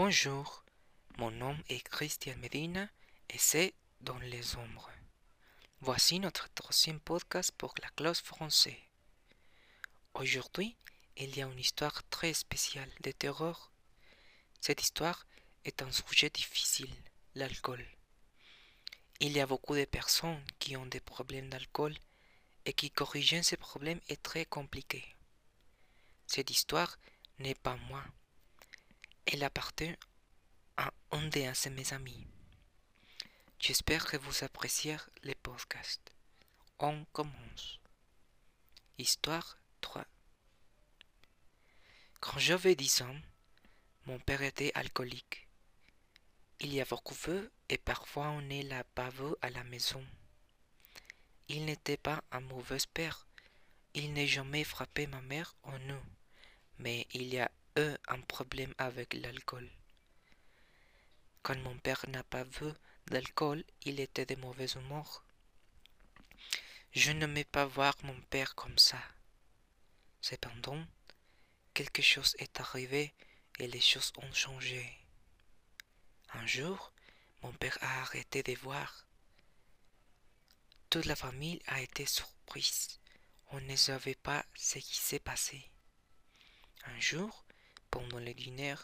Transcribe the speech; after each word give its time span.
Bonjour, 0.00 0.62
mon 1.16 1.32
nom 1.32 1.58
est 1.68 1.80
Christian 1.80 2.36
Medina 2.36 2.88
et 3.30 3.36
c'est 3.36 3.74
Dans 4.00 4.18
les 4.20 4.54
ombres. 4.54 4.92
Voici 5.80 6.20
notre 6.20 6.48
troisième 6.54 7.00
podcast 7.00 7.50
pour 7.58 7.74
la 7.82 7.88
classe 7.88 8.20
français. 8.20 8.78
Aujourd'hui, 10.14 10.76
il 11.16 11.36
y 11.36 11.42
a 11.42 11.46
une 11.46 11.58
histoire 11.58 12.08
très 12.10 12.32
spéciale 12.32 12.88
de 13.00 13.10
terreur. 13.10 13.72
Cette 14.60 14.82
histoire 14.82 15.26
est 15.64 15.82
un 15.82 15.90
sujet 15.90 16.30
difficile, 16.30 16.94
l'alcool. 17.34 17.84
Il 19.18 19.32
y 19.32 19.40
a 19.40 19.48
beaucoup 19.48 19.74
de 19.74 19.84
personnes 19.84 20.44
qui 20.60 20.76
ont 20.76 20.86
des 20.86 21.00
problèmes 21.00 21.50
d'alcool 21.50 21.96
et 22.66 22.72
qui 22.72 22.92
corriger 22.92 23.42
ces 23.42 23.56
problèmes 23.56 24.00
est 24.08 24.22
très 24.22 24.44
compliqué. 24.44 25.04
Cette 26.28 26.50
histoire 26.50 27.00
n'est 27.40 27.56
pas 27.56 27.76
moi. 27.88 28.04
Elle 29.30 29.44
appartient 29.44 29.94
à 30.78 30.90
un 31.10 31.28
de 31.28 31.68
mes 31.68 31.92
amis. 31.92 32.26
J'espère 33.60 34.06
que 34.06 34.16
vous 34.16 34.42
appréciez 34.42 34.96
les 35.22 35.34
podcasts. 35.34 36.14
On 36.78 37.04
commence. 37.12 37.78
Histoire 38.96 39.58
3. 39.82 40.06
Quand 42.20 42.38
j'avais 42.38 42.74
10 42.74 43.02
ans, 43.02 43.16
mon 44.06 44.18
père 44.18 44.40
était 44.40 44.72
alcoolique. 44.74 45.46
Il 46.60 46.72
y 46.72 46.80
a 46.80 46.86
beaucoup 46.86 47.12
de 47.12 47.18
feu 47.18 47.52
et 47.68 47.76
parfois 47.76 48.28
on 48.28 48.40
ne 48.40 48.62
l'a 48.66 48.82
vu 49.10 49.34
à 49.42 49.50
la 49.50 49.62
maison. 49.64 50.02
Il 51.48 51.66
n'était 51.66 51.98
pas 51.98 52.24
un 52.30 52.40
mauvais 52.40 52.78
père. 52.94 53.26
Il 53.92 54.14
n'a 54.14 54.24
jamais 54.24 54.64
frappé 54.64 55.06
ma 55.06 55.20
mère 55.20 55.54
en 55.64 55.78
nous. 55.80 56.02
Mais 56.78 57.06
il 57.12 57.24
y 57.24 57.38
a 57.38 57.50
un 58.08 58.20
problème 58.20 58.74
avec 58.78 59.14
l'alcool. 59.14 59.68
Quand 61.42 61.58
mon 61.58 61.78
père 61.78 62.04
n'a 62.08 62.24
pas 62.24 62.44
vu 62.44 62.72
d'alcool, 63.06 63.64
il 63.82 64.00
était 64.00 64.26
de 64.26 64.34
mauvais 64.36 64.66
humeur. 64.66 65.24
Je 66.92 67.12
n'aimais 67.12 67.44
pas 67.44 67.66
voir 67.66 67.94
mon 68.02 68.20
père 68.30 68.54
comme 68.54 68.78
ça. 68.78 69.00
Cependant, 70.20 70.84
quelque 71.74 72.02
chose 72.02 72.34
est 72.38 72.60
arrivé 72.60 73.14
et 73.58 73.68
les 73.68 73.80
choses 73.80 74.12
ont 74.16 74.32
changé. 74.32 74.84
Un 76.34 76.46
jour, 76.46 76.92
mon 77.42 77.52
père 77.52 77.78
a 77.80 78.00
arrêté 78.00 78.42
de 78.42 78.54
voir. 78.54 79.06
Toute 80.90 81.06
la 81.06 81.16
famille 81.16 81.62
a 81.66 81.80
été 81.80 82.06
surprise. 82.06 82.98
On 83.50 83.60
ne 83.60 83.76
savait 83.76 84.16
pas 84.16 84.44
ce 84.54 84.78
qui 84.78 84.96
s'est 84.96 85.20
passé. 85.20 85.70
Un 86.84 86.98
jour, 87.00 87.44
pendant 87.90 88.18
le 88.18 88.34
dîner, 88.34 88.74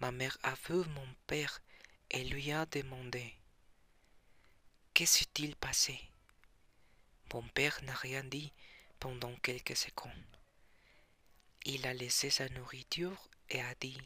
ma 0.00 0.12
mère 0.12 0.36
a 0.42 0.54
vu 0.54 0.84
mon 0.88 1.08
père 1.26 1.60
et 2.10 2.24
lui 2.24 2.52
a 2.52 2.66
demandé 2.66 3.34
Que 4.94 5.04
s'est-il 5.04 5.56
passé? 5.56 6.00
Mon 7.32 7.46
père 7.48 7.78
n'a 7.82 7.94
rien 7.94 8.24
dit 8.24 8.52
pendant 8.98 9.34
quelques 9.36 9.76
secondes. 9.76 10.12
Il 11.64 11.86
a 11.86 11.92
laissé 11.92 12.30
sa 12.30 12.48
nourriture 12.48 13.28
et 13.50 13.60
a 13.60 13.74
dit 13.74 14.00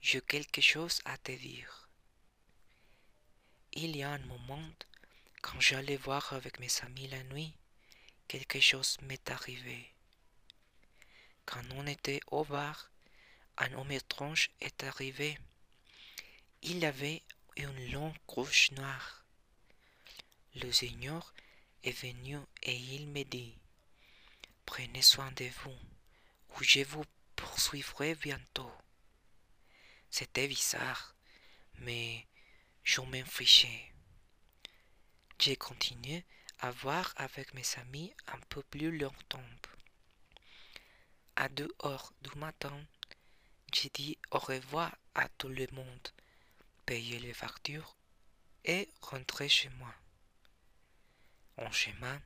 J'ai 0.00 0.20
quelque 0.20 0.60
chose 0.60 1.00
à 1.04 1.16
te 1.18 1.32
dire. 1.32 1.88
Il 3.72 3.96
y 3.96 4.02
a 4.02 4.10
un 4.10 4.18
moment, 4.18 4.68
quand 5.42 5.60
j'allais 5.60 5.96
voir 5.96 6.32
avec 6.32 6.58
mes 6.58 6.80
amis 6.82 7.08
la 7.08 7.22
nuit, 7.24 7.54
quelque 8.28 8.60
chose 8.60 8.98
m'est 9.02 9.30
arrivé. 9.30 9.92
Quand 11.44 11.62
on 11.72 11.86
était 11.86 12.20
au 12.28 12.44
bar, 12.44 12.90
un 13.58 13.72
homme 13.74 13.92
étrange 13.92 14.50
est 14.60 14.82
arrivé. 14.84 15.38
Il 16.62 16.84
avait 16.84 17.22
une 17.56 17.92
longue 17.92 18.16
couche 18.26 18.70
noire. 18.72 19.24
Le 20.56 20.70
Seigneur 20.72 21.34
est 21.82 21.92
venu 21.92 22.38
et 22.62 22.76
il 22.76 23.08
me 23.08 23.22
dit, 23.24 23.56
Prenez 24.66 25.02
soin 25.02 25.30
de 25.32 25.44
vous, 25.62 25.78
ou 26.56 26.62
je 26.62 26.80
vous 26.80 27.04
poursuivrai 27.36 28.14
bientôt. 28.14 28.72
C'était 30.10 30.48
bizarre, 30.48 31.14
mais 31.78 32.26
je 32.82 33.00
m'en. 33.00 33.24
J'ai 35.38 35.56
continué 35.56 36.24
à 36.60 36.70
voir 36.70 37.12
avec 37.16 37.52
mes 37.54 37.66
amis 37.76 38.14
un 38.28 38.38
peu 38.48 38.62
plus 38.62 38.96
longtemps. 38.96 39.44
À 41.36 41.48
deux 41.48 41.74
heures 41.84 42.12
du 42.22 42.30
matin, 42.38 42.80
j'ai 43.84 43.90
dit 43.90 44.18
au 44.30 44.38
revoir 44.38 44.96
à 45.14 45.28
tout 45.28 45.48
le 45.48 45.66
monde, 45.72 46.08
payé 46.86 47.18
les 47.18 47.34
factures 47.34 47.98
et 48.64 48.88
rentré 49.02 49.46
chez 49.46 49.68
moi. 49.68 49.94
En 51.58 51.70
chemin, 51.70 52.18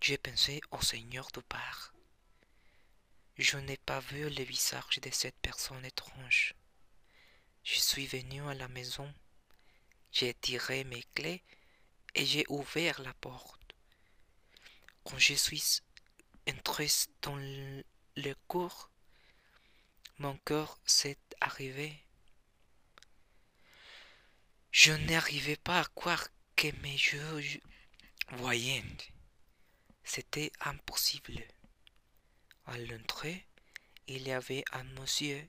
j'ai 0.00 0.16
pensé 0.16 0.62
au 0.70 0.80
Seigneur 0.80 1.30
du 1.30 1.40
bar. 1.50 1.92
Je 3.36 3.58
n'ai 3.58 3.76
pas 3.76 4.00
vu 4.00 4.30
le 4.30 4.44
visage 4.44 4.98
de 5.02 5.10
cette 5.10 5.38
personne 5.42 5.84
étrange. 5.84 6.54
Je 7.64 7.78
suis 7.78 8.06
venu 8.06 8.40
à 8.48 8.54
la 8.54 8.68
maison, 8.68 9.12
j'ai 10.10 10.32
tiré 10.32 10.84
mes 10.84 11.02
clés 11.14 11.42
et 12.14 12.24
j'ai 12.24 12.46
ouvert 12.48 13.02
la 13.02 13.12
porte. 13.12 13.74
Quand 15.04 15.18
je 15.18 15.34
suis 15.34 15.82
entré 16.48 16.88
dans 17.20 17.36
le 17.36 18.34
cours, 18.48 18.91
mon 20.22 20.36
cœur 20.44 20.78
s'est 20.86 21.18
arrivé. 21.40 21.92
Je 24.70 24.92
n'arrivais 24.92 25.56
pas 25.56 25.80
à 25.80 25.84
croire 25.96 26.28
que 26.54 26.68
mes 26.82 26.92
yeux 26.92 27.60
voyaient. 28.30 28.84
C'était 30.04 30.52
impossible. 30.60 31.42
À 32.66 32.78
l'entrée, 32.78 33.44
il 34.06 34.22
y 34.28 34.30
avait 34.30 34.64
un 34.70 34.84
monsieur, 35.00 35.44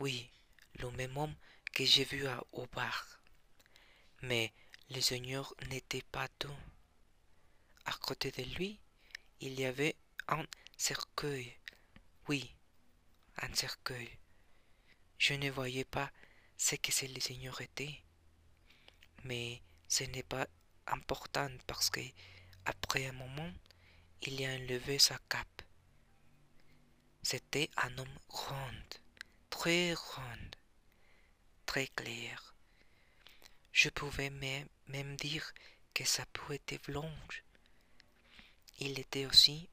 oui, 0.00 0.28
le 0.80 0.90
même 0.90 1.16
homme 1.16 1.36
que 1.72 1.84
j'ai 1.84 2.04
vu 2.04 2.26
au 2.50 2.66
bar. 2.66 3.20
Mais 4.22 4.52
le 4.90 5.00
Seigneur 5.00 5.54
n'était 5.68 6.02
pas 6.02 6.26
tout. 6.40 6.60
À 7.84 7.92
côté 7.92 8.32
de 8.32 8.42
lui, 8.56 8.80
il 9.38 9.60
y 9.60 9.64
avait 9.64 9.94
un 10.26 10.44
cercueil. 10.76 11.56
Oui, 12.26 12.57
cercueil. 13.54 14.10
Je 15.18 15.34
ne 15.34 15.50
voyais 15.50 15.84
pas 15.84 16.10
ce 16.56 16.76
que 16.76 16.92
le 17.06 17.20
Seigneur 17.20 17.60
était. 17.60 18.02
Mais 19.24 19.62
ce 19.88 20.04
n'est 20.04 20.22
pas 20.22 20.46
important 20.86 21.50
parce 21.66 21.90
que, 21.90 22.00
après 22.64 23.06
un 23.06 23.12
moment, 23.12 23.52
il 24.22 24.44
a 24.44 24.54
enlevé 24.54 24.98
sa 24.98 25.18
cape. 25.28 25.62
C'était 27.22 27.70
un 27.76 27.96
homme 27.98 28.18
grand, 28.28 28.98
très 29.50 29.92
grand, 29.92 30.50
très 31.66 31.88
clair. 31.88 32.54
Je 33.72 33.90
pouvais 33.90 34.30
même 34.30 35.16
dire 35.16 35.52
que 35.94 36.04
sa 36.04 36.26
peau 36.26 36.52
était 36.52 36.78
blanche. 36.78 37.44
Il 38.78 38.98
était 38.98 39.26
aussi 39.26 39.68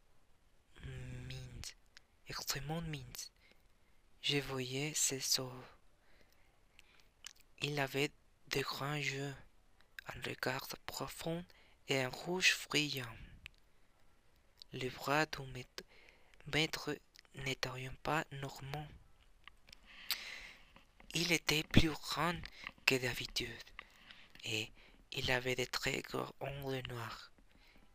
mince, 0.83 1.75
extrêmement 2.27 2.81
mince. 2.81 3.31
Je 4.27 4.39
voyais 4.39 4.91
ses 4.95 5.39
os. 5.39 5.53
Il 7.61 7.79
avait 7.79 8.09
de 8.47 8.61
grands 8.61 8.95
yeux, 8.95 9.35
un 10.07 10.21
regard 10.27 10.67
profond 10.87 11.45
et 11.87 12.01
un 12.01 12.09
rouge 12.09 12.57
brillant. 12.67 13.15
Les 14.73 14.89
bras 14.89 15.27
du 15.27 15.43
maître 16.47 16.97
n'étaient 17.35 17.91
pas 18.01 18.25
normaux. 18.31 18.87
Il 21.13 21.31
était 21.31 21.61
plus 21.61 21.91
grand 21.91 22.33
que 22.87 22.95
d'habitude 22.95 23.63
et 24.43 24.71
il 25.11 25.29
avait 25.29 25.55
de 25.55 25.65
très 25.65 26.01
grands 26.01 26.33
ongles 26.39 26.81
noirs. 26.87 27.31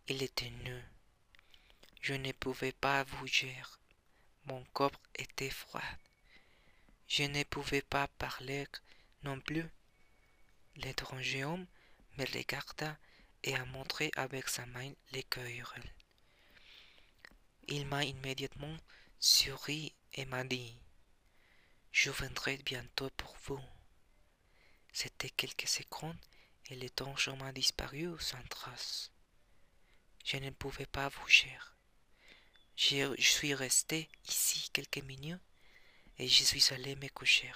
Il 0.06 0.22
était 0.22 0.50
nu. 0.50 0.80
Je 2.00 2.14
ne 2.14 2.30
pouvais 2.30 2.70
pas 2.70 3.02
bouger. 3.02 3.60
Mon 4.44 4.62
corps 4.66 5.02
était 5.16 5.50
froid. 5.50 5.82
Je 7.10 7.24
ne 7.24 7.42
pouvais 7.42 7.82
pas 7.82 8.06
parler 8.06 8.68
non 9.24 9.40
plus. 9.40 9.68
L'étranger 10.76 11.42
homme 11.42 11.66
me 12.16 12.24
regarda 12.24 12.96
et 13.42 13.56
a 13.56 13.64
montré 13.64 14.12
avec 14.14 14.48
sa 14.48 14.64
main 14.66 14.92
l'écueil. 15.10 15.60
Il 17.66 17.84
m'a 17.86 18.04
immédiatement 18.04 18.76
souri 19.18 19.92
et 20.14 20.24
m'a 20.24 20.44
dit 20.44 20.76
Je 21.90 22.12
viendrai 22.12 22.58
bientôt 22.58 23.10
pour 23.16 23.36
vous. 23.42 23.64
C'était 24.92 25.30
quelques 25.30 25.66
secondes 25.66 26.16
et 26.66 26.76
le 26.76 26.88
temps 26.90 27.16
chemin 27.16 27.52
disparu 27.52 28.08
sans 28.20 28.42
trace. 28.44 29.10
Je 30.24 30.36
ne 30.36 30.50
pouvais 30.50 30.86
pas 30.86 31.10
bouger. 31.10 31.58
Je 32.76 33.16
suis 33.18 33.52
resté 33.52 34.08
ici 34.28 34.70
quelques 34.72 35.02
minutes 35.02 35.42
et 36.20 36.28
je 36.28 36.44
suis 36.44 36.74
allé 36.74 36.96
me 36.96 37.08
coucher. 37.08 37.50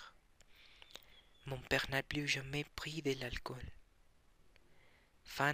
Mon 1.45 1.59
père 1.59 1.85
n'a 1.91 2.03
plus 2.03 2.27
jamais 2.27 2.65
pris 2.65 3.03
de 3.03 3.13
l'alcool. 3.21 3.63
Fin 5.23 5.53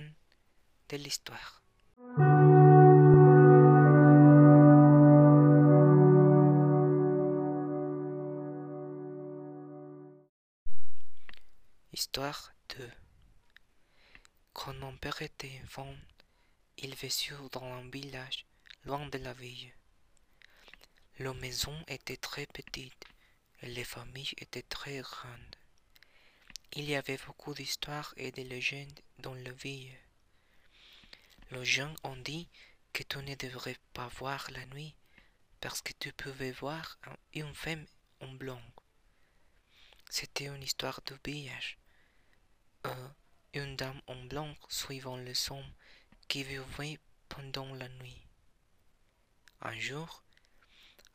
de 0.90 0.96
l'histoire. 0.96 1.60
Histoire 11.92 12.52
2 12.78 12.90
Quand 14.52 14.74
mon 14.74 14.96
père 14.98 15.20
était 15.20 15.60
enfant, 15.64 15.96
il 16.78 16.94
vécut 16.94 17.34
dans 17.50 17.64
un 17.64 17.90
village 17.90 18.46
loin 18.84 19.08
de 19.08 19.18
la 19.18 19.32
ville. 19.32 19.72
La 21.20 21.34
maison 21.34 21.78
était 21.86 22.16
très 22.16 22.46
petite 22.46 23.04
et 23.60 23.66
les 23.66 23.84
familles 23.84 24.32
étaient 24.38 24.62
très 24.62 25.00
grandes. 25.00 25.56
Il 26.72 26.88
y 26.88 26.96
avait 26.96 27.18
beaucoup 27.26 27.52
d'histoires 27.52 28.14
et 28.16 28.32
de 28.32 28.40
légendes 28.40 28.98
dans 29.18 29.34
la 29.34 29.52
ville. 29.52 29.98
Les 31.50 31.62
gens 31.62 31.94
ont 32.04 32.16
dit 32.16 32.48
que 32.94 33.02
tu 33.02 33.18
ne 33.18 33.34
devrais 33.34 33.76
pas 33.92 34.08
voir 34.08 34.50
la 34.52 34.64
nuit 34.64 34.96
parce 35.60 35.82
que 35.82 35.92
tu 35.92 36.10
pouvais 36.14 36.52
voir 36.52 36.98
une 37.34 37.54
femme 37.54 37.84
en 38.20 38.28
blanc. 38.28 38.62
C'était 40.08 40.46
une 40.46 40.62
histoire 40.62 41.02
de 41.04 41.18
village. 41.22 41.76
Euh, 42.86 43.08
une 43.52 43.76
dame 43.76 44.00
en 44.06 44.24
blanc 44.24 44.56
suivant 44.70 45.18
le 45.18 45.34
son 45.34 45.62
qui 46.28 46.44
vivait 46.44 46.98
pendant 47.28 47.74
la 47.74 47.90
nuit. 47.90 48.22
Un 49.60 49.78
jour, 49.78 50.24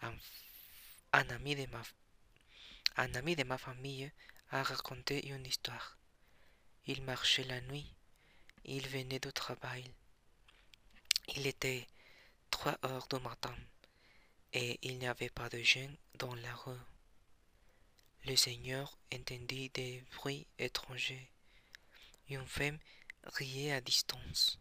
un, 0.01 1.29
ami 1.29 1.55
de 1.55 1.65
ma, 1.67 1.81
de 3.35 3.57
famille 3.57 4.11
a 4.51 4.63
raconté 4.63 5.27
une 5.27 5.45
histoire. 5.45 5.97
Il 6.87 7.01
marchait 7.01 7.43
la 7.43 7.61
nuit. 7.61 7.93
Il 8.65 8.87
venait 8.87 9.19
du 9.19 9.31
travail. 9.31 9.91
Il 11.35 11.47
était 11.47 11.87
trois 12.51 12.77
heures 12.83 13.07
du 13.07 13.19
matin 13.19 13.55
et 14.53 14.79
il 14.81 14.97
n'y 14.99 15.07
avait 15.07 15.29
pas 15.29 15.49
de 15.49 15.61
gens 15.61 15.93
dans 16.15 16.33
la 16.35 16.55
rue. 16.55 16.79
Le 18.25 18.35
Seigneur 18.35 18.97
entendit 19.13 19.69
des 19.69 20.03
bruits 20.15 20.47
étrangers. 20.57 21.29
Une 22.29 22.47
femme 22.47 22.79
riait 23.23 23.73
à 23.73 23.81
distance. 23.81 24.59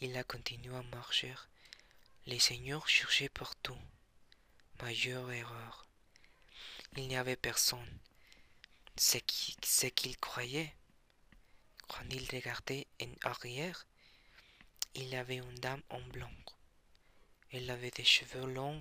Il 0.00 0.16
a 0.16 0.22
continué 0.22 0.76
à 0.76 0.82
marcher. 0.82 1.34
Le 2.26 2.38
Seigneur 2.38 2.88
cherchait 2.88 3.28
partout. 3.28 3.78
Majeure 4.80 5.32
erreur. 5.32 5.88
Il 6.96 7.08
n'y 7.08 7.16
avait 7.16 7.36
personne. 7.36 7.98
C'est 8.96 9.24
ce 9.64 9.86
qu'il 9.86 10.16
croyait. 10.18 10.72
Quand 11.88 12.04
il 12.10 12.28
regardait 12.30 12.86
en 13.02 13.28
arrière, 13.28 13.86
il 14.94 15.14
avait 15.16 15.36
une 15.36 15.54
dame 15.56 15.82
en 15.90 16.00
blanc. 16.00 16.30
Elle 17.50 17.68
avait 17.70 17.90
des 17.90 18.04
cheveux 18.04 18.46
longs 18.46 18.80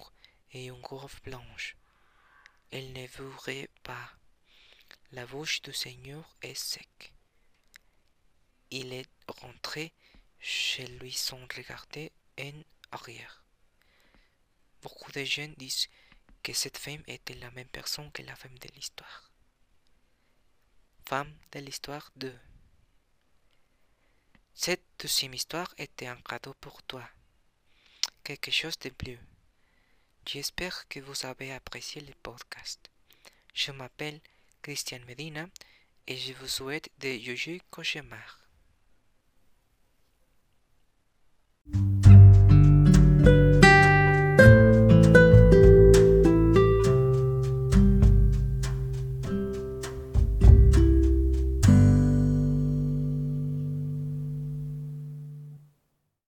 et 0.51 0.65
une 0.65 0.85
robe 0.85 1.09
blanche. 1.23 1.75
Elle 2.71 2.93
ne 2.93 3.07
voudrait 3.07 3.69
pas. 3.81 4.13
La 5.11 5.25
bouche 5.25 5.61
du 5.63 5.73
Seigneur 5.73 6.37
est 6.43 6.55
sec. 6.55 7.11
Il 8.69 8.93
est 8.93 9.09
rentré 9.27 9.93
chez 10.39 10.85
lui 10.85 11.11
sans 11.11 11.41
regarder 11.55 12.11
en 12.39 12.61
arrière. 12.91 13.46
Beaucoup 14.81 15.11
de 15.11 15.23
gens 15.23 15.51
disent 15.57 15.87
que 16.43 16.53
cette 16.53 16.77
femme 16.77 17.03
était 17.07 17.33
la 17.35 17.51
même 17.51 17.67
personne 17.67 18.11
que 18.11 18.21
la 18.21 18.35
femme 18.35 18.57
de 18.59 18.67
l'histoire. 18.75 19.31
Femme 21.05 21.33
de 21.51 21.59
l'histoire 21.59 22.11
2. 22.15 22.37
Cette 24.53 24.83
deuxième 24.99 25.33
histoire 25.33 25.73
était 25.77 26.07
un 26.07 26.21
cadeau 26.21 26.53
pour 26.55 26.81
toi. 26.83 27.07
Quelque 28.23 28.51
chose 28.51 28.77
de 28.79 28.89
plus. 28.89 29.19
J'espère 30.25 30.87
que 30.87 30.99
vous 30.99 31.25
avez 31.25 31.53
apprécié 31.53 32.01
le 32.01 32.13
podcast. 32.23 32.89
Je 33.53 33.71
m'appelle 33.71 34.19
Christian 34.61 34.99
Medina 35.07 35.47
et 36.07 36.17
je 36.17 36.33
vous 36.33 36.47
souhaite 36.47 36.89
de 36.99 37.17
joyeux 37.17 37.59
cauchemars. 37.71 38.46